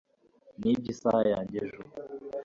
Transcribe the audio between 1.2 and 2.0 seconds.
yanjye ejo